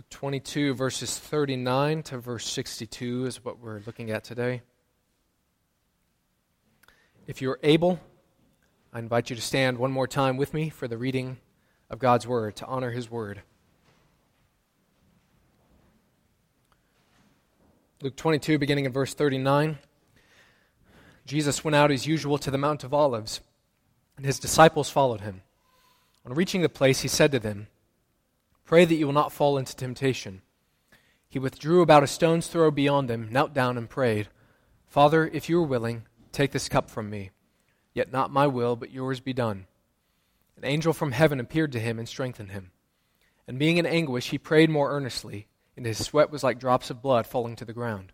[0.00, 4.62] Luke 22, verses 39 to verse 62 is what we're looking at today.
[7.26, 8.00] If you're able,
[8.94, 11.36] I invite you to stand one more time with me for the reading
[11.90, 13.42] of God's Word, to honor His Word.
[18.00, 19.76] Luke 22, beginning in verse 39.
[21.26, 23.42] Jesus went out as usual to the Mount of Olives,
[24.16, 25.42] and his disciples followed him.
[26.24, 27.66] On reaching the place, he said to them,
[28.70, 30.42] Pray that you will not fall into temptation.
[31.28, 34.28] He withdrew about a stone's throw beyond them, knelt down, and prayed,
[34.86, 37.32] Father, if you are willing, take this cup from me.
[37.94, 39.66] Yet not my will, but yours be done.
[40.56, 42.70] An angel from heaven appeared to him and strengthened him.
[43.48, 47.02] And being in anguish, he prayed more earnestly, and his sweat was like drops of
[47.02, 48.12] blood falling to the ground.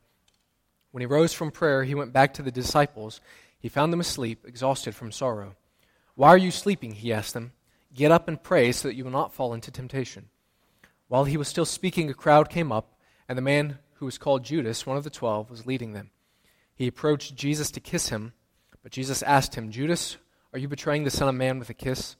[0.90, 3.20] When he rose from prayer, he went back to the disciples.
[3.58, 5.54] He found them asleep, exhausted from sorrow.
[6.14, 6.92] Why are you sleeping?
[6.92, 7.52] He asked them.
[7.92, 10.30] Get up and pray so that you will not fall into temptation.
[11.08, 14.44] While he was still speaking, a crowd came up, and the man who was called
[14.44, 16.10] Judas, one of the twelve, was leading them.
[16.74, 18.32] He approached Jesus to kiss him,
[18.82, 20.16] but Jesus asked him, Judas,
[20.52, 22.16] are you betraying the Son of Man with a kiss?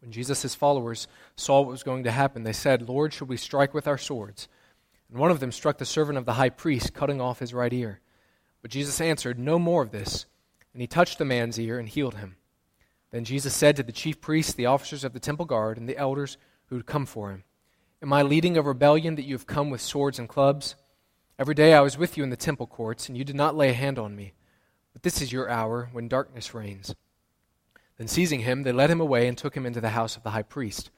[0.00, 3.74] When Jesus' followers saw what was going to happen, they said, Lord, should we strike
[3.74, 4.48] with our swords?
[5.10, 7.72] And one of them struck the servant of the high priest, cutting off his right
[7.72, 8.00] ear.
[8.62, 10.26] But Jesus answered, No more of this.
[10.72, 12.36] And he touched the man's ear and healed him.
[13.10, 15.98] Then Jesus said to the chief priests, the officers of the temple guard, and the
[15.98, 17.42] elders who had come for him,
[18.02, 20.74] Am I leading a rebellion that you have come with swords and clubs?
[21.38, 23.68] Every day I was with you in the temple courts, and you did not lay
[23.68, 24.32] a hand on me.
[24.94, 26.94] But this is your hour when darkness reigns.
[27.98, 30.30] Then seizing him, they led him away and took him into the house of the
[30.30, 30.88] high priest.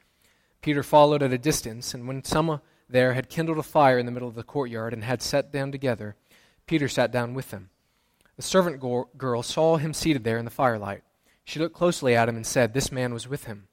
[0.61, 4.12] Peter followed at a distance, and when some there had kindled a fire in the
[4.12, 6.14] middle of the courtyard and had sat down together,
[6.67, 7.70] Peter sat down with them.
[8.36, 8.80] The servant
[9.19, 11.03] girl saw him seated there in the firelight.
[11.42, 13.67] She looked closely at him and said, This man was with him.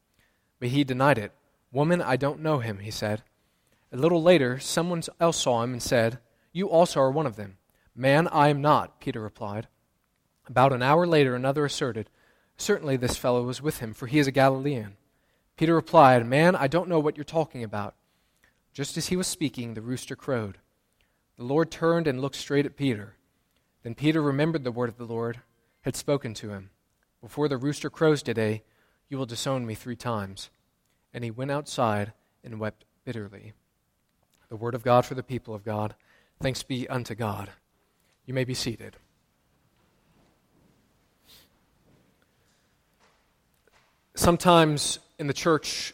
[0.59, 1.31] But he denied it.
[1.71, 3.23] Woman, I don't know him, he said.
[3.91, 6.19] A little later, someone else saw him and said,
[6.51, 7.57] You also are one of them.
[7.95, 9.67] Man, I am not, Peter replied.
[10.47, 12.09] About an hour later, another asserted,
[12.57, 14.97] Certainly this fellow was with him, for he is a Galilean.
[15.55, 17.95] Peter replied, Man, I don't know what you're talking about.
[18.73, 20.57] Just as he was speaking, the rooster crowed.
[21.37, 23.15] The Lord turned and looked straight at Peter.
[23.83, 25.41] Then Peter remembered the word of the Lord
[25.81, 26.69] had spoken to him
[27.21, 28.63] Before the rooster crows today,
[29.07, 30.49] you will disown me three times.
[31.13, 33.53] And he went outside and wept bitterly.
[34.49, 35.95] The word of God for the people of God.
[36.41, 37.49] Thanks be unto God.
[38.25, 38.95] You may be seated.
[44.15, 45.93] Sometimes in the church,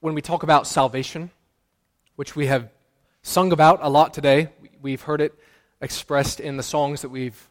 [0.00, 1.30] when we talk about salvation,
[2.16, 2.70] which we have
[3.22, 4.48] sung about a lot today,
[4.80, 5.34] we've heard it
[5.80, 7.48] expressed in the songs that we've,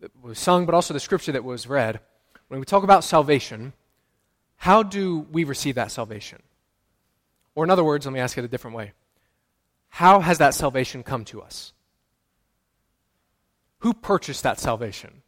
[0.00, 2.00] that sung, but also the scripture that was read.
[2.48, 3.72] When we talk about salvation,
[4.56, 6.42] how do we receive that salvation?
[7.56, 8.92] Or, in other words, let me ask it a different way
[9.88, 11.72] How has that salvation come to us?
[13.80, 15.22] Who purchased that salvation?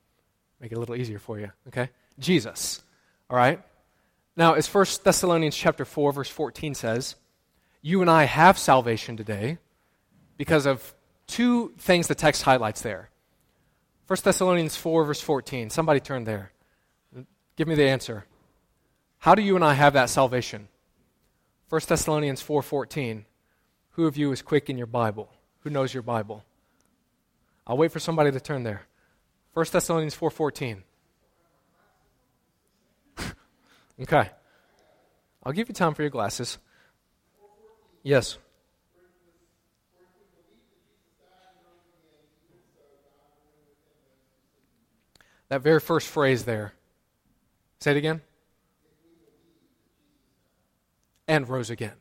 [0.60, 1.90] Make it a little easier for you, okay?
[2.18, 2.82] Jesus.
[3.28, 3.60] All right?
[4.36, 7.16] Now, as 1 Thessalonians chapter 4 verse 14 says,
[7.82, 9.58] you and I have salvation today
[10.36, 10.94] because of
[11.26, 13.10] two things the text highlights there.
[14.06, 15.70] 1 Thessalonians 4 verse 14.
[15.70, 16.52] Somebody turn there.
[17.56, 18.24] Give me the answer.
[19.18, 20.68] How do you and I have that salvation?
[21.68, 23.26] 1 Thessalonians 4:14.
[23.92, 25.30] Who of you is quick in your Bible?
[25.60, 26.44] Who knows your Bible?
[27.66, 28.86] I'll wait for somebody to turn there.
[29.52, 30.82] 1 Thessalonians 4:14.
[34.00, 34.30] okay.
[35.42, 36.58] I'll give you time for your glasses.
[38.02, 38.38] Yes.
[45.48, 46.72] That very first phrase there.
[47.80, 48.22] Say it again.
[51.28, 51.94] And rose again.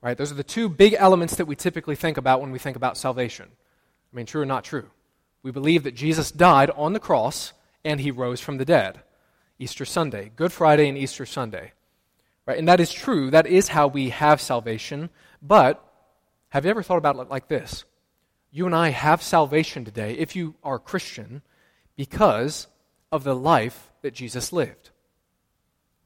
[0.00, 0.16] Right?
[0.16, 2.96] Those are the two big elements that we typically think about when we think about
[2.96, 3.48] salvation.
[4.12, 4.90] I mean, true or not true?
[5.42, 7.52] We believe that Jesus died on the cross
[7.84, 9.00] and he rose from the dead.
[9.58, 11.72] Easter Sunday, Good Friday and Easter Sunday.
[12.46, 12.58] Right?
[12.58, 13.30] And that is true.
[13.30, 15.10] That is how we have salvation.
[15.40, 15.82] But
[16.50, 17.84] have you ever thought about it like this?
[18.50, 21.42] You and I have salvation today, if you are Christian,
[21.96, 22.66] because
[23.10, 24.90] of the life that Jesus lived.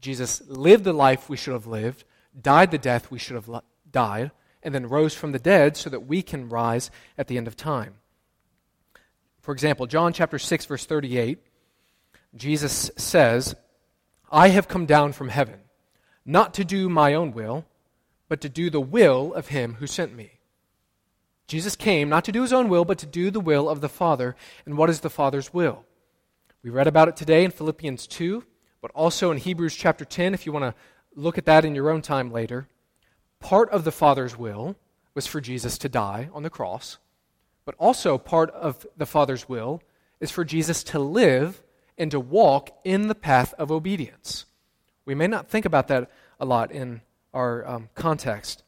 [0.01, 2.05] Jesus lived the life we should have lived
[2.41, 4.31] died the death we should have died,
[4.63, 7.57] and then rose from the dead so that we can rise at the end of
[7.57, 7.95] time.
[9.41, 11.39] For example, John chapter 6 verse 38,
[12.35, 13.55] Jesus says,
[14.31, 15.61] "I have come down from heaven,
[16.25, 17.65] not to do my own will,
[18.29, 20.41] but to do the will of him who sent me."
[21.47, 23.89] Jesus came not to do his own will, but to do the will of the
[23.89, 24.37] Father.
[24.67, 25.87] And what is the Father's will?
[26.63, 28.45] We read about it today in Philippians 2,
[28.83, 30.75] but also in Hebrews chapter 10 if you want to
[31.19, 32.69] look at that in your own time later.
[33.41, 34.77] Part of the Father's will
[35.15, 36.99] was for Jesus to die on the cross,
[37.65, 39.83] but also part of the Father's will
[40.21, 41.63] is for Jesus to live
[41.99, 44.47] and to walk in the path of obedience.
[45.05, 47.01] We may not think about that a lot in
[47.35, 48.63] our um, context,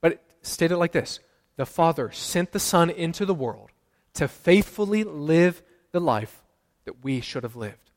[0.00, 1.20] but stated like this
[1.56, 3.70] The Father sent the Son into the world
[4.14, 5.62] to faithfully live
[5.92, 6.42] the life
[6.84, 7.90] that we should have lived,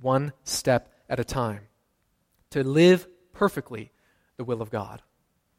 [0.00, 1.68] one step at a time,
[2.50, 3.06] to live
[3.36, 3.90] perfectly
[4.38, 5.02] the will of God,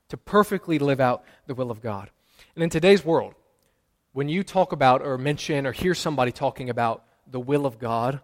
[0.09, 2.09] to perfectly live out the will of God.
[2.55, 3.35] And in today's world,
[4.13, 8.19] when you talk about or mention or hear somebody talking about the will of God,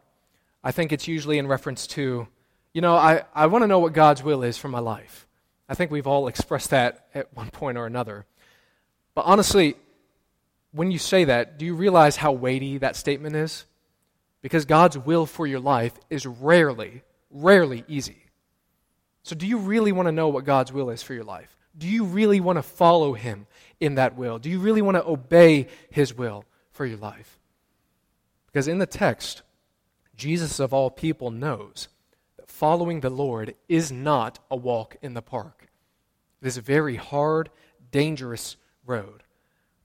[0.63, 2.27] I think it's usually in reference to,
[2.73, 5.27] you know, I, I want to know what God's will is for my life.
[5.69, 8.25] I think we've all expressed that at one point or another.
[9.13, 9.75] But honestly,
[10.71, 13.65] when you say that, do you realize how weighty that statement is?
[14.41, 18.22] Because God's will for your life is rarely, rarely easy.
[19.23, 21.55] So, do you really want to know what God's will is for your life?
[21.77, 23.47] Do you really want to follow Him
[23.79, 24.37] in that will?
[24.37, 27.39] Do you really want to obey His will for your life?
[28.47, 29.41] Because in the text,
[30.15, 31.87] Jesus of all people knows
[32.37, 35.69] that following the Lord is not a walk in the park.
[36.41, 37.49] It is a very hard,
[37.91, 39.23] dangerous road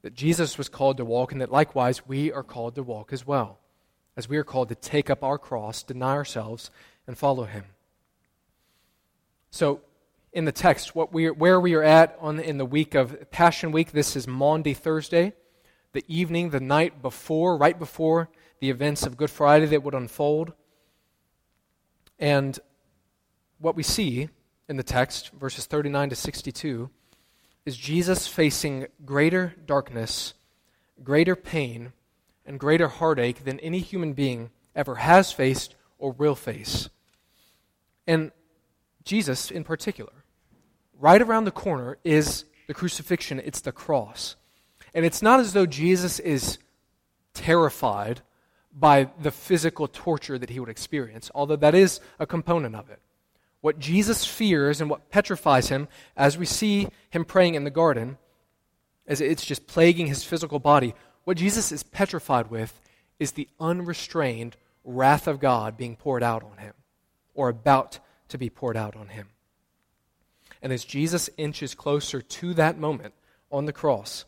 [0.03, 3.27] that Jesus was called to walk, and that likewise we are called to walk as
[3.27, 3.59] well,
[4.17, 6.71] as we are called to take up our cross, deny ourselves,
[7.07, 7.65] and follow Him.
[9.51, 9.81] So,
[10.33, 13.73] in the text, what we where we are at on, in the week of Passion
[13.73, 15.33] Week, this is Maundy, Thursday,
[15.93, 18.29] the evening, the night before, right before
[18.61, 20.53] the events of Good Friday that would unfold.
[22.19, 22.59] And
[23.59, 24.29] what we see
[24.69, 26.91] in the text, verses 39 to 62,
[27.65, 30.35] is Jesus facing greater darkness,
[31.03, 31.93] greater pain,
[32.45, 36.91] and greater heartache than any human being ever has faced or will face.
[38.07, 38.31] And
[39.09, 40.13] Jesus, in particular,
[41.01, 44.37] right around the corner is the crucifixion, it's the cross.
[44.93, 46.59] And it's not as though Jesus is
[47.33, 48.21] terrified
[48.71, 53.01] by the physical torture that he would experience, although that is a component of it.
[53.63, 58.19] What Jesus fears and what petrifies him, as we see him praying in the garden,
[59.07, 60.95] as it's just plaguing his physical body,
[61.25, 62.79] what Jesus is petrified with
[63.19, 66.75] is the unrestrained wrath of God being poured out on him,
[67.33, 69.29] or about to be poured out on him.
[70.63, 73.15] And as Jesus inches closer to that moment
[73.51, 74.25] on the cross,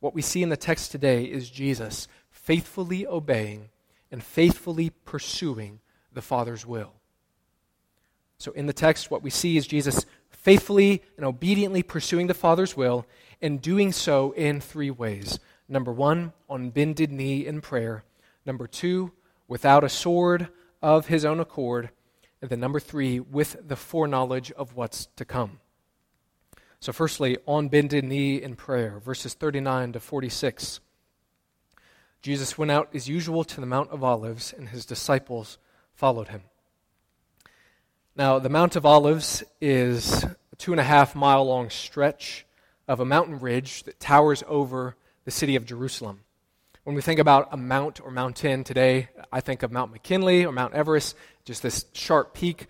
[0.00, 3.68] what we see in the text today is Jesus faithfully obeying
[4.10, 5.80] and faithfully pursuing
[6.12, 6.92] the Father's will.
[8.38, 12.76] So, in the text, what we see is Jesus faithfully and obediently pursuing the Father's
[12.76, 13.06] will
[13.40, 15.38] and doing so in three ways.
[15.68, 18.02] Number one, on bended knee in prayer.
[18.44, 19.12] Number two,
[19.46, 20.48] without a sword
[20.82, 21.90] of his own accord.
[22.42, 25.60] And then number three, with the foreknowledge of what's to come.
[26.80, 30.80] So, firstly, on bended knee in prayer, verses 39 to 46.
[32.20, 35.58] Jesus went out as usual to the Mount of Olives, and his disciples
[35.94, 36.42] followed him.
[38.16, 42.44] Now, the Mount of Olives is a two and a half mile long stretch
[42.88, 46.24] of a mountain ridge that towers over the city of Jerusalem.
[46.84, 50.50] When we think about a mount or mountain today, I think of Mount McKinley or
[50.50, 52.66] Mount Everest, just this sharp peak.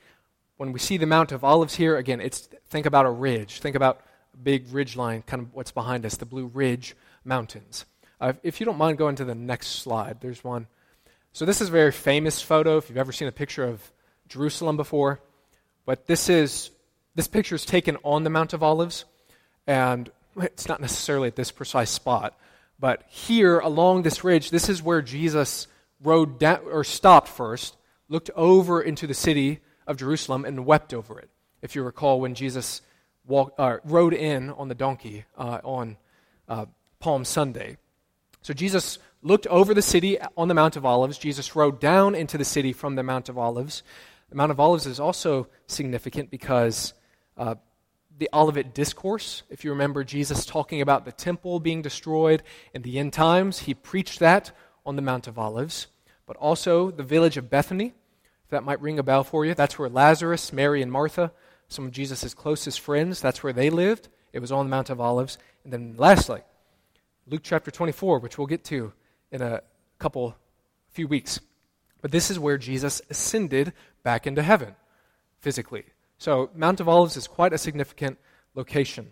[0.57, 3.61] When we see the Mount of Olives here, again, it's think about a ridge.
[3.61, 4.01] Think about
[4.35, 6.95] a big ridge line, kind of what's behind us, the Blue Ridge
[7.25, 7.85] Mountains.
[8.21, 10.67] Uh, if you don't mind going to the next slide, there's one.
[11.33, 13.91] So, this is a very famous photo if you've ever seen a picture of
[14.29, 15.21] Jerusalem before.
[15.85, 16.71] But this is
[17.15, 19.05] this picture is taken on the Mount of Olives,
[19.67, 22.39] and it's not necessarily at this precise spot,
[22.79, 25.67] but here along this ridge, this is where Jesus
[26.03, 27.77] rode down or stopped first,
[28.13, 31.31] looked over into the city of Jerusalem, and wept over it.
[31.63, 32.83] If you recall, when Jesus
[33.27, 35.97] walked, uh, rode in on the donkey uh, on
[36.49, 36.67] uh,
[37.01, 37.79] Palm Sunday.
[38.43, 41.17] So Jesus looked over the city on the Mount of Olives.
[41.19, 43.83] Jesus rode down into the city from the Mount of Olives.
[44.29, 46.95] The Mount of Olives is also significant because
[47.37, 47.55] uh,
[48.19, 52.43] the Olivet Discourse, if you remember Jesus talking about the temple being destroyed
[52.75, 54.53] in the end times, he preached that
[54.85, 55.87] on the Mount of Olives.
[56.27, 57.95] But also the village of Bethany,
[58.53, 59.55] that might ring a bell for you.
[59.55, 61.33] That's where Lazarus, Mary, and Martha,
[61.69, 64.09] some of Jesus' closest friends, that's where they lived.
[64.33, 65.39] It was on the Mount of Olives.
[65.65, 66.41] And then lastly,
[67.27, 68.93] Luke chapter 24, which we'll get to
[69.31, 69.63] in a
[69.99, 70.37] couple,
[70.91, 71.41] few weeks.
[72.01, 74.75] But this is where Jesus ascended back into heaven
[75.41, 75.85] physically.
[76.19, 78.19] So, Mount of Olives is quite a significant
[78.55, 79.11] location.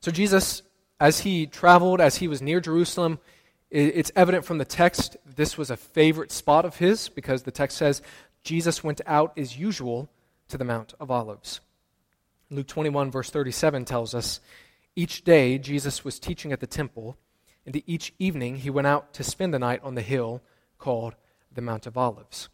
[0.00, 0.62] So, Jesus,
[0.98, 3.18] as he traveled, as he was near Jerusalem,
[3.70, 7.76] it's evident from the text this was a favorite spot of his because the text
[7.76, 8.02] says
[8.42, 10.08] Jesus went out as usual
[10.48, 11.60] to the Mount of Olives.
[12.50, 14.40] Luke 21, verse 37 tells us
[14.94, 17.16] Each day, Jesus was teaching at the temple,
[17.66, 20.42] and each evening he went out to spend the night on the hill
[20.78, 21.14] called
[21.52, 22.48] the Mount of Olives.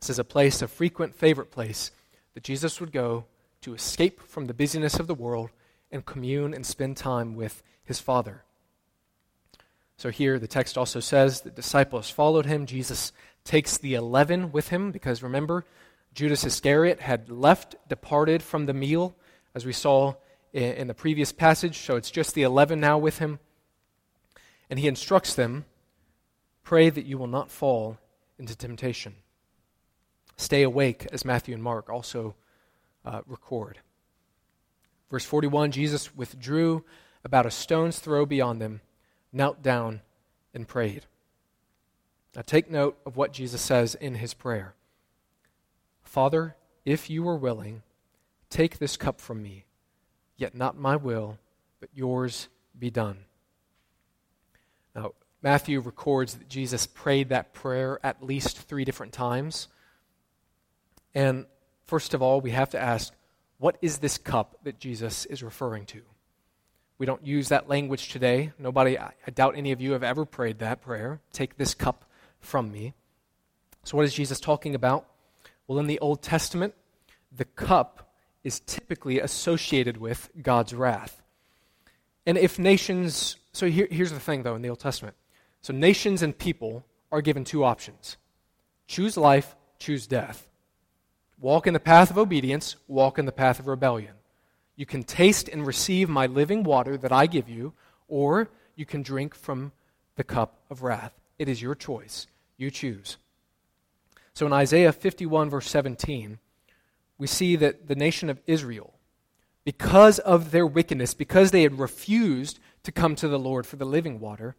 [0.00, 1.90] This is a place, a frequent favorite place,
[2.34, 3.24] that Jesus would go
[3.62, 5.50] to escape from the busyness of the world
[5.90, 8.44] and commune and spend time with his Father.
[9.98, 12.66] So here the text also says the disciples followed him.
[12.66, 13.12] Jesus
[13.42, 15.64] takes the eleven with him because remember,
[16.14, 19.16] Judas Iscariot had left, departed from the meal,
[19.56, 20.14] as we saw
[20.52, 21.78] in the previous passage.
[21.78, 23.40] So it's just the eleven now with him.
[24.70, 25.64] And he instructs them
[26.62, 27.98] pray that you will not fall
[28.38, 29.16] into temptation.
[30.36, 32.36] Stay awake, as Matthew and Mark also
[33.04, 33.80] uh, record.
[35.10, 36.84] Verse 41 Jesus withdrew
[37.24, 38.80] about a stone's throw beyond them
[39.32, 40.00] knelt down
[40.54, 41.04] and prayed.
[42.34, 44.74] Now take note of what Jesus says in his prayer
[46.02, 47.82] Father, if you are willing,
[48.48, 49.64] take this cup from me,
[50.36, 51.38] yet not my will,
[51.80, 53.18] but yours be done.
[54.94, 59.68] Now, Matthew records that Jesus prayed that prayer at least three different times.
[61.14, 61.46] And
[61.84, 63.12] first of all, we have to ask
[63.58, 66.02] what is this cup that Jesus is referring to?
[66.98, 68.52] We don't use that language today.
[68.58, 71.20] Nobody, I doubt any of you have ever prayed that prayer.
[71.32, 72.04] Take this cup
[72.40, 72.94] from me.
[73.84, 75.06] So, what is Jesus talking about?
[75.66, 76.74] Well, in the Old Testament,
[77.34, 78.12] the cup
[78.42, 81.22] is typically associated with God's wrath.
[82.26, 85.16] And if nations, so here, here's the thing though in the Old Testament.
[85.62, 88.16] So, nations and people are given two options
[88.88, 90.48] choose life, choose death.
[91.40, 94.14] Walk in the path of obedience, walk in the path of rebellion.
[94.78, 97.72] You can taste and receive my living water that I give you,
[98.06, 99.72] or you can drink from
[100.14, 101.12] the cup of wrath.
[101.36, 102.28] It is your choice.
[102.56, 103.16] You choose.
[104.34, 106.38] So in Isaiah 51, verse 17,
[107.18, 108.94] we see that the nation of Israel,
[109.64, 113.84] because of their wickedness, because they had refused to come to the Lord for the
[113.84, 114.54] living water,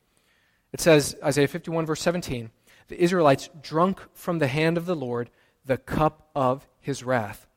[0.74, 2.52] it says, Isaiah 51, verse 17,
[2.90, 5.30] the Israelites drunk from the hand of the Lord
[5.66, 7.48] the cup of his wrath.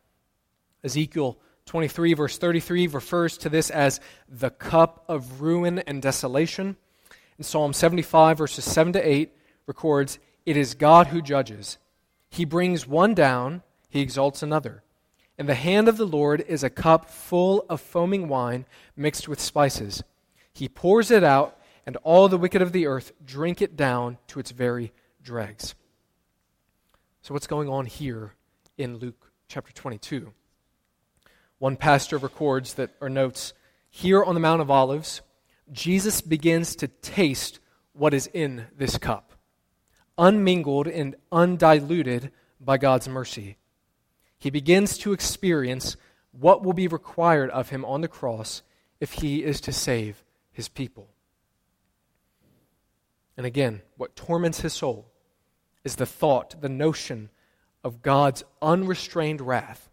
[0.85, 6.77] Ezekiel 23, verse 33, refers to this as the cup of ruin and desolation.
[7.39, 9.33] In Psalm 75, verses 7 to 8,
[9.67, 11.79] records, It is God who judges.
[12.31, 14.83] He brings one down, he exalts another.
[15.39, 18.67] And the hand of the Lord is a cup full of foaming wine
[18.97, 20.03] mixed with spices.
[20.53, 24.39] He pours it out, and all the wicked of the earth drink it down to
[24.39, 24.93] its very
[25.23, 25.75] dregs.
[27.23, 28.35] So, what's going on here
[28.77, 30.33] in Luke chapter 22?
[31.63, 33.53] One pastor records that, or notes,
[33.89, 35.21] here on the Mount of Olives,
[35.71, 37.61] Jesus begins to taste
[37.93, 39.35] what is in this cup,
[40.19, 43.59] unmingled and undiluted by God's mercy.
[44.41, 45.97] He begins to experience
[46.33, 48.63] what will be required of him on the cross
[48.99, 51.11] if he is to save his people.
[53.37, 55.07] And again, what torments his soul
[55.85, 57.31] is the thought, the notion
[57.85, 59.91] of God's unrestrained wrath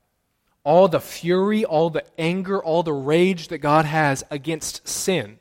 [0.64, 5.40] all the fury, all the anger, all the rage that God has against sin.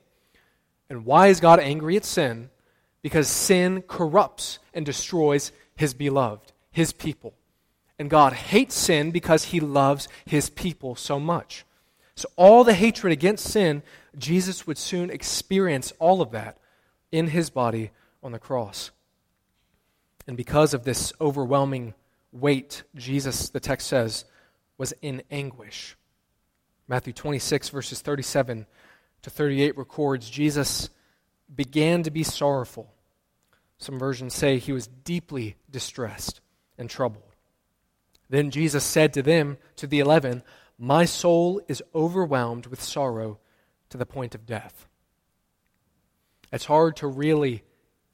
[0.89, 2.51] And why is God angry at sin?
[3.03, 7.35] Because sin corrupts and destroys his beloved, his people.
[7.99, 11.65] And God hates sin because he loves his people so much.
[12.15, 13.83] So, all the hatred against sin,
[14.17, 16.59] Jesus would soon experience all of that
[17.13, 17.91] in his body
[18.23, 18.91] on the cross.
[20.27, 21.95] And because of this overwhelming
[22.33, 24.25] weight, Jesus, the text says,
[24.79, 25.97] was in anguish.
[26.87, 28.67] Matthew 26, verses 37
[29.23, 30.89] to 38 records Jesus
[31.55, 32.91] began to be sorrowful.
[33.77, 36.41] Some versions say he was deeply distressed
[36.79, 37.23] and troubled.
[38.31, 40.43] Then Jesus said to them, to the eleven,
[40.79, 43.39] My soul is overwhelmed with sorrow
[43.91, 44.87] to the point of death.
[46.53, 47.63] It's hard to really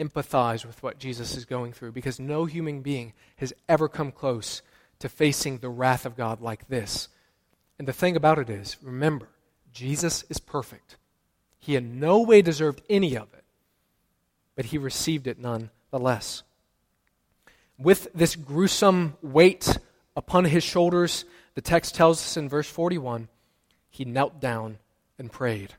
[0.00, 4.62] empathize with what Jesus is going through because no human being has ever come close
[5.04, 7.08] to facing the wrath of God like this.
[7.78, 9.28] And the thing about it is, remember,
[9.70, 10.96] Jesus is perfect.
[11.58, 13.44] He in no way deserved any of it,
[14.56, 16.42] but he received it nonetheless.
[17.76, 19.76] With this gruesome weight
[20.16, 23.28] upon his shoulders, the text tells us in verse 41
[23.90, 24.78] he knelt down
[25.18, 25.75] and prayed.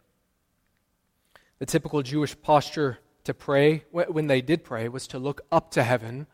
[1.58, 5.82] The typical Jewish posture to pray, when they did pray, was to look up to
[5.82, 6.28] heaven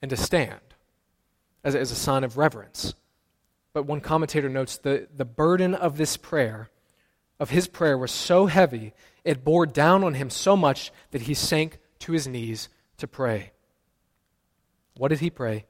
[0.00, 0.60] and to stand
[1.64, 2.94] as, as a sign of reverence.
[3.72, 6.70] But one commentator notes the, the burden of this prayer,
[7.38, 8.92] of his prayer, was so heavy,
[9.24, 13.52] it bore down on him so much that he sank to his knees to pray.
[14.96, 15.66] What did he pray?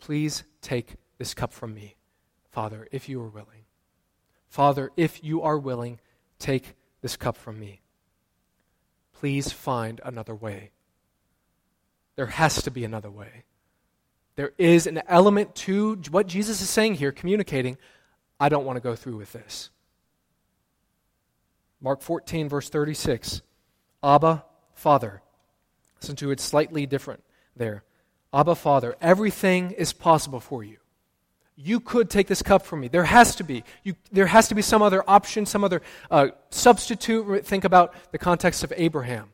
[0.00, 1.96] Please take this cup from me,
[2.50, 3.64] Father, if you are willing.
[4.48, 6.00] Father, if you are willing,
[6.38, 7.82] take this cup from me.
[9.12, 10.70] Please find another way.
[12.16, 13.44] There has to be another way.
[14.38, 17.76] There is an element to what Jesus is saying here, communicating,
[18.38, 19.70] I don't want to go through with this.
[21.80, 23.42] Mark 14, verse 36.
[24.00, 25.22] Abba, Father.
[26.00, 27.24] Listen to it slightly different
[27.56, 27.82] there.
[28.32, 30.76] Abba, Father, everything is possible for you.
[31.56, 32.86] You could take this cup from me.
[32.86, 33.64] There has to be.
[33.82, 37.44] You, there has to be some other option, some other uh, substitute.
[37.44, 39.32] Think about the context of Abraham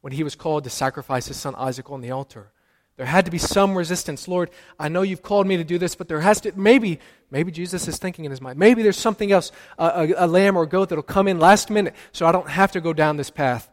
[0.00, 2.52] when he was called to sacrifice his son Isaac on the altar.
[2.96, 4.28] There had to be some resistance.
[4.28, 7.50] Lord, I know you've called me to do this, but there has to, maybe, maybe
[7.50, 10.62] Jesus is thinking in his mind, maybe there's something else, a, a, a lamb or
[10.62, 13.30] a goat that'll come in last minute so I don't have to go down this
[13.30, 13.68] path.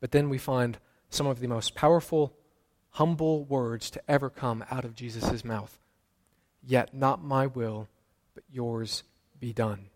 [0.00, 0.78] But then we find
[1.10, 2.32] some of the most powerful,
[2.90, 5.78] humble words to ever come out of Jesus' mouth.
[6.66, 7.88] Yet not my will,
[8.34, 9.02] but yours
[9.38, 9.86] be done.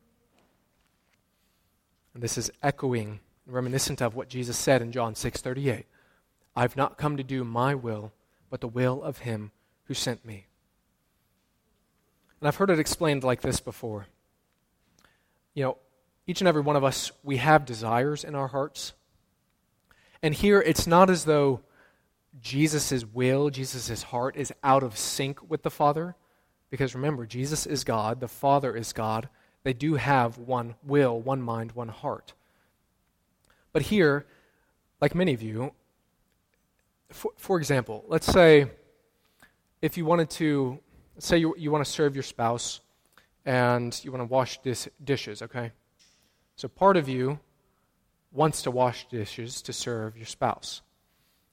[2.13, 5.87] And this is echoing, reminiscent of what Jesus said in John 6 38.
[6.57, 8.13] I've not come to do my will,
[8.51, 9.51] but the will of him
[9.85, 10.47] who sent me.
[12.41, 14.07] And I've heard it explained like this before.
[15.55, 15.79] You know,
[16.27, 18.93] each and every one of us, we have desires in our hearts.
[20.23, 21.61] And here, it's not as though
[22.41, 26.17] Jesus' will, Jesus' heart is out of sync with the Father.
[26.71, 29.29] Because remember, Jesus is God, the Father is God.
[29.63, 32.33] They do have one will, one mind, one heart.
[33.73, 34.27] But here,
[35.01, 35.73] like many of you,
[37.11, 38.71] for, for example, let's say
[39.83, 40.79] if you wanted to,
[41.19, 42.81] say you, you want to serve your spouse
[43.45, 45.73] and you want to wash dis- dishes, okay?
[46.57, 47.39] So part of you
[48.33, 50.83] wants to wash dishes to serve your spouse.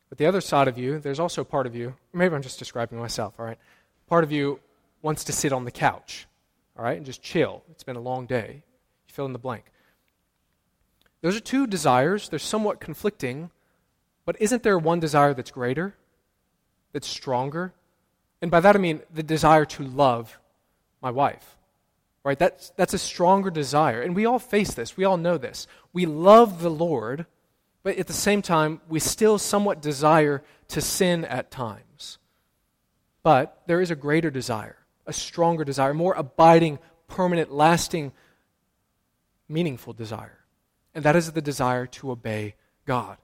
[0.10, 3.00] But the other side of you, there's also part of you, maybe I'm just describing
[3.00, 3.58] myself, all right?
[4.08, 4.60] Part of you
[5.02, 6.28] wants to sit on the couch,
[6.78, 7.64] all right, and just chill.
[7.72, 8.64] It's been a long day.
[9.08, 9.66] You fill in the blank.
[11.22, 12.30] Those are two desires.
[12.30, 13.52] They're somewhat conflicting,
[14.26, 15.96] but isn't there one desire that's greater,
[16.94, 17.74] that's stronger?
[18.42, 20.40] And by that I mean the desire to love
[21.02, 21.58] my wife.
[22.24, 22.38] Right?
[22.38, 24.02] That's, that's a stronger desire.
[24.02, 24.96] And we all face this.
[24.96, 25.66] We all know this.
[25.92, 27.26] We love the Lord,
[27.82, 32.20] but at the same time, we still somewhat desire to sin at times.
[33.24, 38.12] But there is a greater desire, a stronger desire, more abiding, permanent, lasting,
[39.50, 40.40] meaningful desire.
[40.94, 42.54] And that is the desire to obey
[42.86, 43.18] God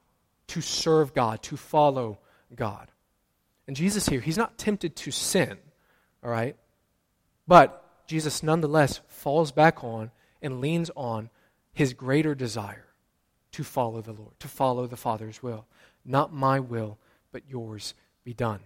[0.48, 2.20] to serve God, to follow
[2.56, 2.92] God.
[3.68, 5.58] And Jesus here, he's not tempted to sin,
[6.24, 6.56] all right?
[7.48, 11.30] But Jesus nonetheless falls back on and leans on
[11.74, 12.86] his greater desire
[13.52, 15.66] to follow the Lord, to follow the Father's will.
[16.06, 16.98] Not my will,
[17.32, 18.62] but yours be done.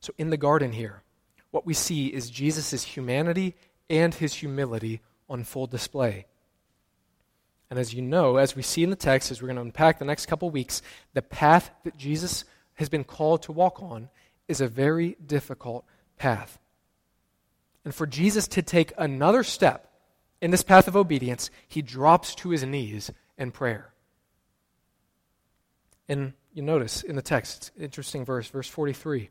[0.00, 1.02] So in the garden here,
[1.50, 3.54] what we see is Jesus' humanity
[3.88, 6.26] and his humility on full display.
[7.70, 9.98] And as you know, as we see in the text, as we're going to unpack
[9.98, 10.80] the next couple weeks,
[11.12, 14.08] the path that Jesus has been called to walk on
[14.46, 15.84] is a very difficult
[16.16, 16.58] path.
[17.84, 19.90] And for Jesus to take another step
[20.40, 23.92] in this path of obedience, he drops to his knees in prayer.
[26.08, 29.30] And you notice in the text, it's an interesting verse, verse 43.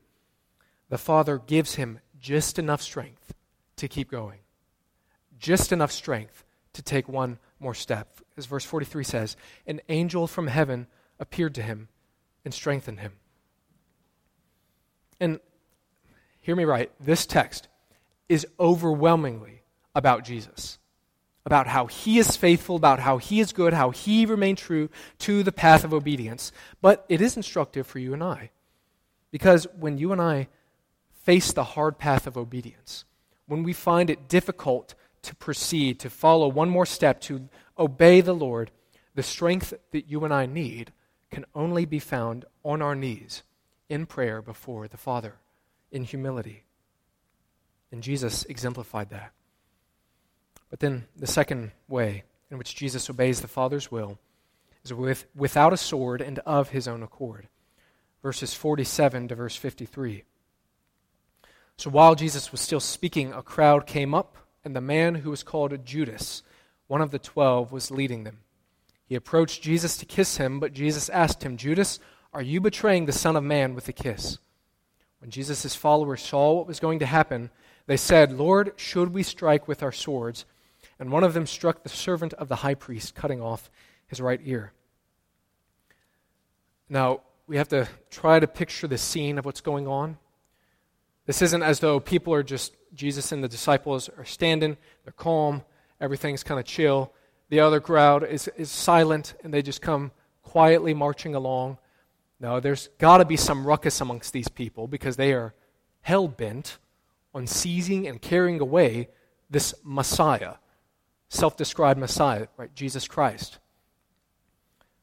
[0.89, 3.33] The Father gives him just enough strength
[3.77, 4.39] to keep going,
[5.39, 8.19] just enough strength to take one more step.
[8.37, 10.87] As verse 43 says, an angel from heaven
[11.19, 11.87] appeared to him
[12.45, 13.13] and strengthened him.
[15.19, 15.39] And
[16.39, 17.67] hear me right, this text
[18.29, 19.63] is overwhelmingly
[19.95, 20.77] about Jesus,
[21.45, 24.89] about how he is faithful, about how he is good, how he remained true
[25.19, 26.51] to the path of obedience.
[26.81, 28.51] But it is instructive for you and I.
[29.31, 30.47] Because when you and I
[31.23, 33.05] face the hard path of obedience,
[33.47, 34.93] when we find it difficult
[35.27, 38.71] to proceed, to follow one more step, to obey the Lord,
[39.13, 40.93] the strength that you and I need
[41.29, 43.43] can only be found on our knees
[43.89, 45.35] in prayer before the Father,
[45.91, 46.63] in humility.
[47.91, 49.33] And Jesus exemplified that.
[50.69, 54.17] But then the second way in which Jesus obeys the Father's will
[54.85, 57.49] is with, without a sword and of his own accord.
[58.23, 60.23] Verses 47 to verse 53.
[61.75, 65.41] So while Jesus was still speaking, a crowd came up and the man who was
[65.41, 66.43] called Judas,
[66.85, 68.39] one of the twelve, was leading them.
[69.07, 71.99] He approached Jesus to kiss him, but Jesus asked him, Judas,
[72.33, 74.37] are you betraying the Son of Man with a kiss?
[75.19, 77.49] When Jesus' followers saw what was going to happen,
[77.87, 80.45] they said, Lord, should we strike with our swords?
[80.99, 83.71] And one of them struck the servant of the high priest, cutting off
[84.07, 84.73] his right ear.
[86.89, 90.17] Now, we have to try to picture the scene of what's going on.
[91.25, 95.63] This isn't as though people are just, Jesus and the disciples are standing, they're calm,
[95.99, 97.13] everything's kind of chill.
[97.49, 100.11] the other crowd is, is silent and they just come
[100.43, 101.77] quietly marching along.
[102.39, 105.53] No, there's got to be some ruckus amongst these people because they are
[106.01, 106.77] hell bent
[107.33, 109.09] on seizing and carrying away
[109.49, 110.55] this Messiah,
[111.29, 112.73] self described Messiah, right?
[112.75, 113.59] Jesus Christ.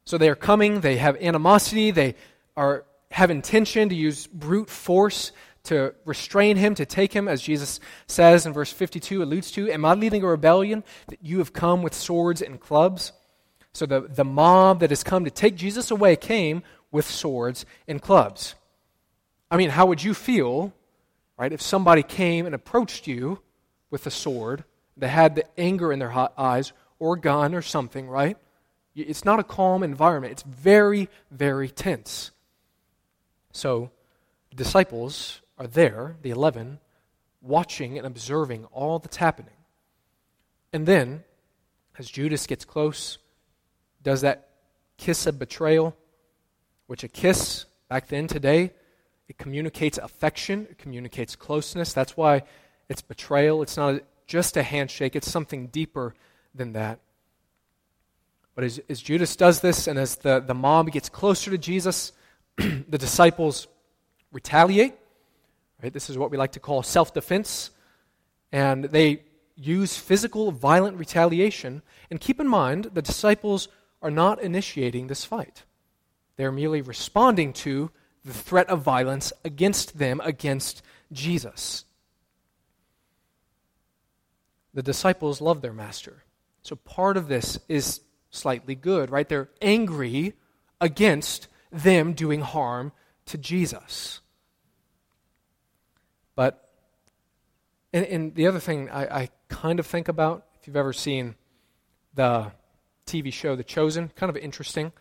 [0.05, 2.15] So they are coming, they have animosity, they
[2.55, 5.31] are, have intention to use brute force
[5.65, 9.85] to restrain him, to take him, as Jesus says in verse 52, alludes to, Am
[9.85, 13.11] I leading a rebellion that you have come with swords and clubs?
[13.73, 18.01] So the, the mob that has come to take Jesus away came with swords and
[18.01, 18.55] clubs.
[19.51, 20.73] I mean, how would you feel,
[21.37, 23.41] right, if somebody came and approached you
[23.91, 24.63] with a sword,
[24.95, 28.37] they had the anger in their eyes, or a gun or something, right?
[28.95, 30.31] It's not a calm environment.
[30.31, 32.31] It's very, very tense.
[33.51, 33.91] So,
[34.55, 36.79] disciples are there, the 11,
[37.41, 39.53] watching and observing all that's happening.
[40.73, 41.23] And then,
[41.97, 43.17] as Judas gets close,
[44.03, 44.49] does that
[44.97, 45.95] kiss of betrayal,
[46.87, 48.71] which a kiss back then, today,
[49.27, 51.93] it communicates affection, it communicates closeness.
[51.93, 52.43] That's why
[52.89, 53.61] it's betrayal.
[53.61, 56.13] It's not just a handshake, it's something deeper
[56.53, 56.99] than that.
[58.55, 62.13] But as, as Judas does this, and as the, the mob gets closer to Jesus,
[62.57, 63.67] the disciples
[64.31, 64.95] retaliate.
[65.81, 65.93] Right?
[65.93, 67.71] This is what we like to call self defense.
[68.51, 69.23] And they
[69.55, 71.81] use physical, violent retaliation.
[72.09, 73.67] And keep in mind, the disciples
[74.01, 75.63] are not initiating this fight,
[76.37, 77.91] they're merely responding to
[78.23, 81.85] the threat of violence against them, against Jesus.
[84.73, 86.23] The disciples love their master.
[86.63, 89.29] So part of this is slightly good, right?
[89.29, 90.33] They're angry
[90.81, 92.91] against them doing harm
[93.27, 94.19] to Jesus.
[96.35, 96.69] But,
[97.93, 101.35] and, and the other thing I, I kind of think about, if you've ever seen
[102.13, 102.51] the
[103.05, 104.91] TV show The Chosen, kind of interesting,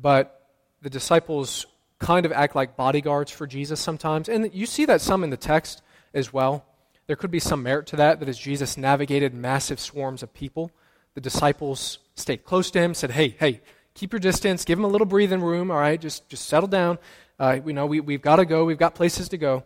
[0.00, 0.48] but
[0.80, 1.66] the disciples
[1.98, 4.28] kind of act like bodyguards for Jesus sometimes.
[4.28, 6.64] And you see that some in the text as well.
[7.06, 10.70] There could be some merit to that, that as Jesus navigated massive swarms of people,
[11.14, 13.60] the disciples stayed close to him, said, Hey, hey,
[13.94, 16.98] keep your distance, give him a little breathing room, all right, just, just settle down.
[17.38, 19.64] Uh, we know we, we've got to go, we've got places to go.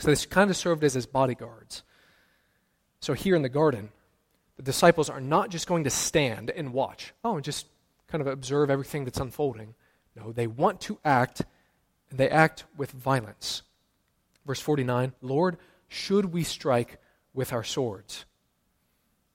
[0.00, 1.82] So this kind of served as his bodyguards.
[3.00, 3.90] So here in the garden,
[4.56, 7.66] the disciples are not just going to stand and watch, oh, and just
[8.08, 9.74] kind of observe everything that's unfolding.
[10.16, 11.42] No, they want to act,
[12.08, 13.60] and they act with violence.
[14.46, 16.98] Verse 49 Lord, should we strike
[17.34, 18.24] with our swords?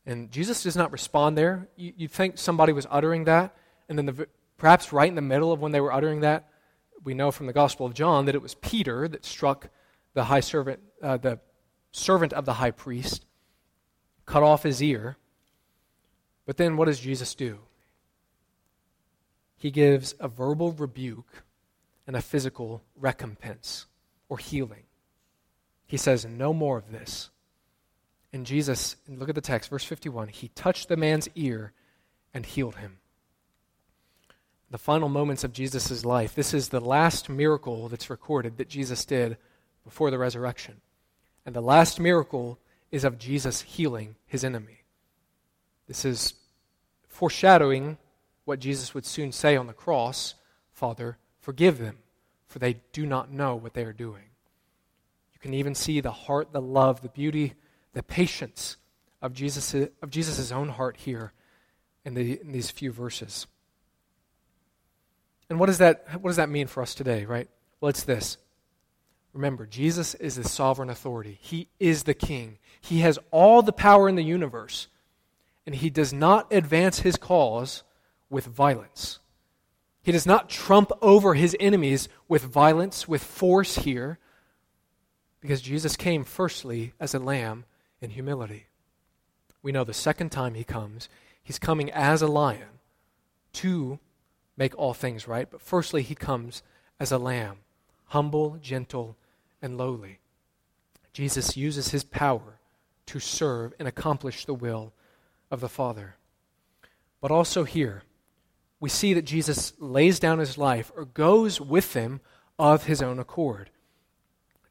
[0.07, 1.67] And Jesus does not respond there.
[1.75, 3.55] You, would think somebody was uttering that,
[3.87, 6.49] and then the, perhaps right in the middle of when they were uttering that,
[7.03, 9.69] we know from the Gospel of John that it was Peter that struck
[10.15, 11.39] the high servant, uh, the
[11.91, 13.25] servant of the high priest,
[14.25, 15.17] cut off his ear.
[16.47, 17.59] But then what does Jesus do?
[19.57, 21.43] He gives a verbal rebuke
[22.07, 23.85] and a physical recompense
[24.29, 24.83] or healing.
[25.85, 27.29] He says, No more of this.
[28.33, 31.71] And Jesus, look at the text, verse 51, he touched the man's ear
[32.33, 32.97] and healed him.
[34.69, 39.05] The final moments of Jesus' life, this is the last miracle that's recorded that Jesus
[39.05, 39.37] did
[39.85, 40.81] before the resurrection.
[41.45, 42.59] And the last miracle
[42.91, 44.83] is of Jesus healing his enemy.
[45.87, 46.33] This is
[47.07, 47.97] foreshadowing
[48.43, 50.35] what Jesus would soon say on the cross
[50.73, 51.99] Father, forgive them,
[52.47, 54.23] for they do not know what they are doing.
[55.31, 57.53] You can even see the heart, the love, the beauty
[57.95, 58.77] the patience
[59.21, 61.33] of Jesus' of Jesus's own heart here
[62.03, 63.47] in, the, in these few verses.
[65.49, 67.49] And what does, that, what does that mean for us today, right?
[67.79, 68.37] Well, it's this.
[69.35, 71.37] Remember, Jesus is the sovereign authority.
[71.41, 72.57] He is the king.
[72.79, 74.87] He has all the power in the universe.
[75.65, 77.83] And he does not advance his cause
[78.29, 79.19] with violence.
[80.01, 84.19] He does not trump over his enemies with violence, with force here,
[85.41, 87.65] because Jesus came firstly as a lamb
[87.99, 88.67] in humility.
[89.61, 91.09] We know the second time he comes,
[91.43, 92.79] he's coming as a lion
[93.53, 93.99] to
[94.55, 95.49] make all things right.
[95.51, 96.63] But firstly, he comes
[97.01, 97.57] as a lamb,
[98.05, 99.17] humble, gentle,
[99.65, 100.19] and lowly.
[101.11, 102.59] Jesus uses his power
[103.07, 104.93] to serve and accomplish the will
[105.51, 106.15] of the Father.
[107.19, 108.03] But also here,
[108.79, 112.21] we see that Jesus lays down his life or goes with them
[112.57, 113.69] of his own accord.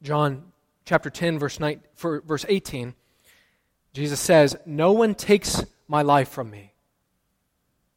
[0.01, 0.51] John
[0.85, 2.95] chapter 10, verse, 9, verse 18
[3.95, 6.73] Jesus says, No one takes my life from me,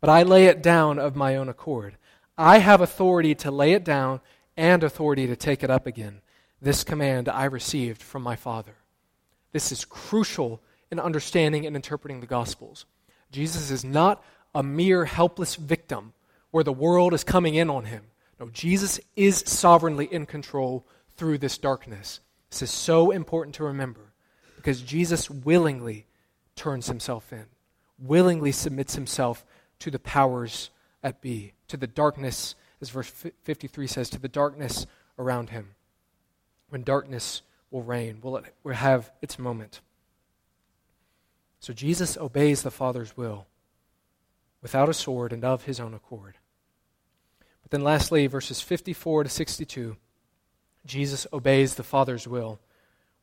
[0.01, 1.97] but I lay it down of my own accord.
[2.37, 4.21] I have authority to lay it down
[4.57, 6.21] and authority to take it up again.
[6.61, 8.75] This command I received from my Father.
[9.53, 12.85] This is crucial in understanding and interpreting the Gospels.
[13.31, 14.23] Jesus is not
[14.55, 16.13] a mere helpless victim
[16.51, 18.05] where the world is coming in on him.
[18.41, 22.21] No, Jesus is sovereignly in control through this darkness.
[22.51, 24.13] This is so important to remember
[24.57, 26.07] because Jesus willingly
[26.57, 27.47] turns himself in,
[27.99, 29.45] willingly submits himself
[29.81, 30.71] to the powers
[31.03, 33.09] at be, to the darkness, as verse
[33.43, 34.87] 53 says, to the darkness
[35.19, 35.75] around him.
[36.69, 39.81] When darkness will reign, will it will have its moment.
[41.61, 43.47] So Jesus obeys the Father's will
[44.63, 46.37] without a sword and of his own accord.
[47.63, 49.97] But then, lastly, verses 54 to 62,
[50.87, 52.59] Jesus obeys the Father's will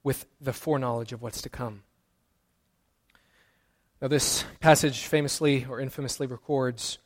[0.04, 1.84] with the foreknowledge of what's to come.
[4.02, 7.00] Now, this passage famously or infamously records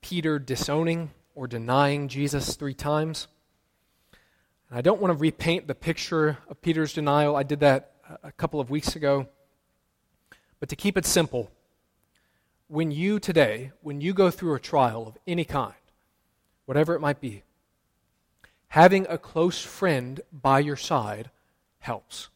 [0.00, 3.26] Peter disowning or denying Jesus three times.
[4.68, 7.36] And I don't want to repaint the picture of Peter's denial.
[7.36, 9.28] I did that a couple of weeks ago.
[10.60, 11.50] But to keep it simple,
[12.68, 15.74] when you today, when you go through a trial of any kind,
[16.64, 17.42] whatever it might be,
[18.68, 21.30] having a close friend by your side
[21.78, 22.28] helps.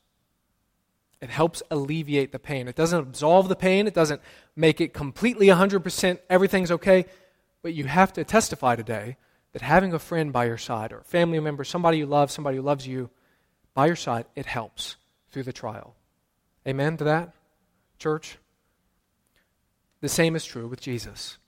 [1.20, 2.68] It helps alleviate the pain.
[2.68, 4.22] It doesn't absolve the pain, it doesn't
[4.56, 7.06] make it completely 100% everything's okay,
[7.62, 9.16] but you have to testify today
[9.52, 12.56] that having a friend by your side or a family member, somebody you love, somebody
[12.56, 13.10] who loves you
[13.74, 14.96] by your side, it helps
[15.30, 15.94] through the trial.
[16.66, 17.32] Amen to that,
[17.98, 18.38] church?
[20.00, 21.38] The same is true with Jesus,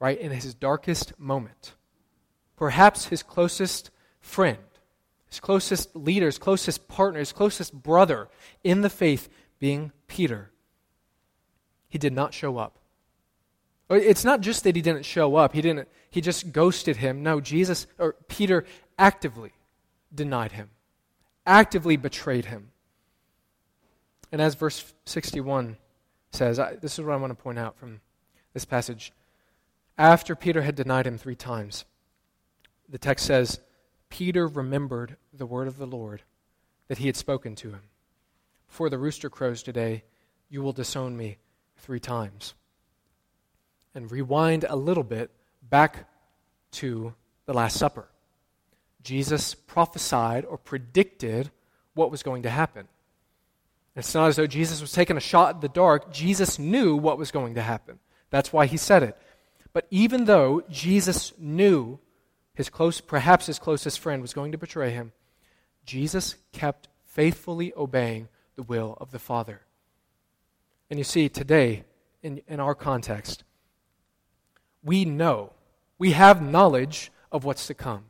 [0.00, 0.18] right?
[0.18, 1.74] In his darkest moment,
[2.56, 4.58] perhaps his closest friend,
[5.28, 8.28] his closest leader, his closest partner, his closest brother
[8.64, 10.50] in the faith being Peter.
[11.88, 12.78] He did not show up.
[13.88, 17.22] It's not just that he didn't show up, he didn't he just ghosted him.
[17.22, 18.64] No, Jesus or Peter
[18.98, 19.52] actively
[20.14, 20.70] denied him.
[21.44, 22.70] Actively betrayed him.
[24.32, 25.76] And as verse 61
[26.32, 28.00] says, I, this is what I want to point out from
[28.54, 29.12] this passage.
[29.98, 31.84] After Peter had denied him 3 times,
[32.88, 33.60] the text says,
[34.08, 36.22] Peter remembered the word of the Lord
[36.88, 37.82] that he had spoken to him.
[38.68, 40.04] Before the rooster crows today,
[40.48, 41.38] you will disown me
[41.76, 42.54] three times.
[43.96, 45.30] And rewind a little bit
[45.68, 46.08] back
[46.72, 47.14] to
[47.46, 48.06] the Last Supper.
[49.02, 51.50] Jesus prophesied or predicted
[51.94, 52.88] what was going to happen.
[53.96, 56.12] It's not as though Jesus was taking a shot in the dark.
[56.12, 57.98] Jesus knew what was going to happen.
[58.28, 59.16] That's why he said it.
[59.72, 61.98] But even though Jesus knew
[62.52, 65.12] his close, perhaps his closest friend was going to betray him,
[65.86, 69.62] Jesus kept faithfully obeying the will of the Father.
[70.90, 71.84] And you see, today,
[72.22, 73.44] in, in our context,
[74.86, 75.52] we know,
[75.98, 78.04] we have knowledge of what's to come.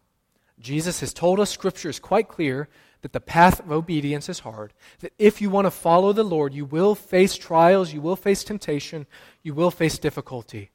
[0.60, 2.68] Jesus has told us, Scripture is quite clear,
[3.02, 6.52] that the path of obedience is hard, that if you want to follow the Lord,
[6.52, 9.06] you will face trials, you will face temptation,
[9.42, 10.70] you will face difficulty.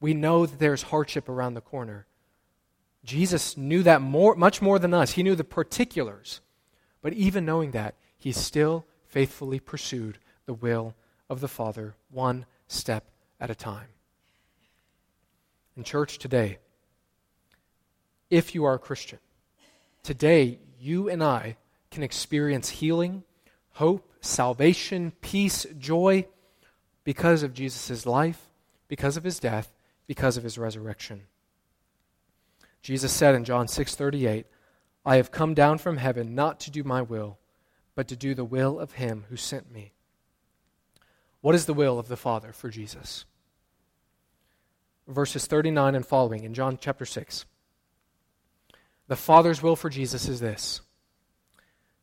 [0.00, 2.06] We know that there's hardship around the corner.
[3.04, 5.12] Jesus knew that more, much more than us.
[5.12, 6.40] He knew the particulars.
[7.02, 10.94] But even knowing that, he still faithfully pursued the will
[11.28, 13.04] of the Father one step
[13.40, 13.88] at a time.
[15.76, 16.58] In church today,
[18.28, 19.18] if you are a Christian,
[20.02, 21.56] today you and I
[21.90, 23.24] can experience healing,
[23.72, 26.26] hope, salvation, peace, joy
[27.04, 28.50] because of Jesus' life,
[28.88, 29.72] because of his death,
[30.06, 31.22] because of his resurrection.
[32.82, 34.46] Jesus said in John 6:38,
[35.06, 37.38] "I have come down from heaven not to do my will,
[37.94, 39.92] but to do the will of him who sent me."
[41.40, 43.24] What is the will of the Father for Jesus?
[45.08, 47.44] Verses 39 and following in John chapter 6.
[49.08, 50.80] The Father's will for Jesus is this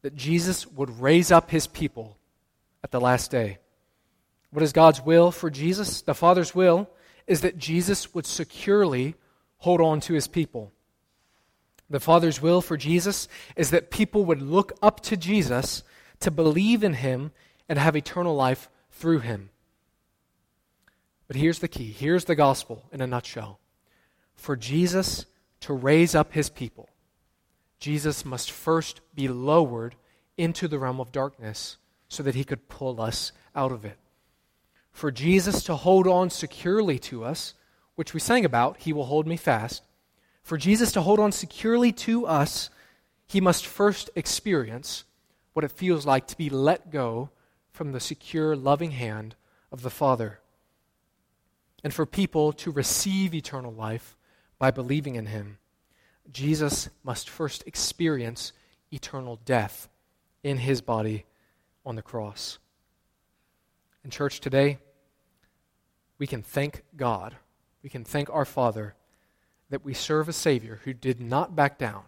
[0.02, 2.18] that Jesus would raise up his people
[2.84, 3.58] at the last day.
[4.52, 6.02] What is God's will for Jesus?
[6.02, 6.90] The Father's will
[7.28, 9.16] is that Jesus would securely
[9.58, 10.72] hold on to his people.
[11.90, 15.84] The Father's will for Jesus is that people would look up to Jesus
[16.20, 17.32] to believe in him
[17.68, 19.50] and have eternal life through him.
[21.30, 23.60] But here's the key here's the gospel in a nutshell.
[24.34, 25.26] For Jesus
[25.62, 26.90] to raise up his people,
[27.80, 29.96] Jesus must first be lowered
[30.38, 33.98] into the realm of darkness so that he could pull us out of it.
[34.92, 37.54] For Jesus to hold on securely to us,
[37.96, 39.84] which we sang about, he will hold me fast.
[40.42, 42.72] For Jesus to hold on securely to us,
[43.28, 45.04] he must first experience
[45.54, 47.30] what it feels like to be let go
[47.72, 49.36] from the secure, loving hand
[49.72, 50.39] of the Father.
[51.84, 54.18] And for people to receive eternal life
[54.58, 55.58] by believing in him,
[56.32, 58.54] Jesus must first experience
[58.92, 59.88] eternal death
[60.44, 61.26] in his body
[61.86, 62.60] on the cross.
[64.04, 64.80] In church today,
[66.18, 67.36] we can thank God,
[67.82, 68.96] we can thank our Father
[69.70, 72.04] that we serve a Savior who did not back down,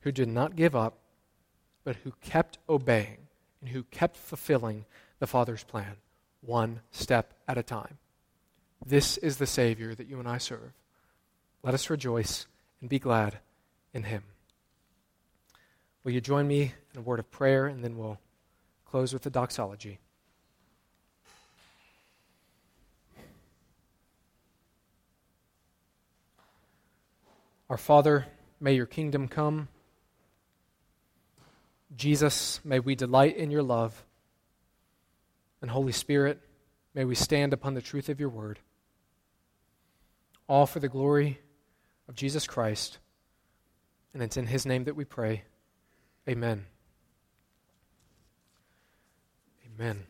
[0.00, 0.98] who did not give up,
[1.84, 3.18] but who kept obeying
[3.60, 4.84] and who kept fulfilling
[5.18, 5.96] the Father's plan
[6.40, 7.98] one step at a time.
[8.84, 10.72] This is the Savior that you and I serve.
[11.62, 12.46] Let us rejoice
[12.80, 13.38] and be glad
[13.92, 14.22] in Him.
[16.02, 18.18] Will you join me in a word of prayer, and then we'll
[18.90, 20.00] close with the doxology.
[27.68, 28.26] Our Father,
[28.58, 29.68] may your kingdom come.
[31.96, 34.04] Jesus, may we delight in your love.
[35.62, 36.40] And Holy Spirit,
[36.94, 38.58] may we stand upon the truth of your word.
[40.50, 41.38] All for the glory
[42.08, 42.98] of Jesus Christ.
[44.12, 45.44] And it's in his name that we pray.
[46.28, 46.66] Amen.
[49.64, 50.06] Amen.